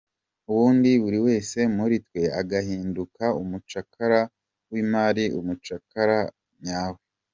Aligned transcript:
Ubundi 0.49 0.89
buri 1.03 1.19
wese 1.27 1.59
muri 1.77 1.95
twe 2.05 2.23
agahinduka 2.41 3.25
umucakara 3.41 4.21
w’imari, 4.71 5.25
umucakara 5.39 6.19
nyawe…”. 6.65 7.01